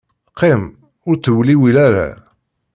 [0.31, 0.63] Qqim
[1.07, 2.07] ur ttewliwil ara.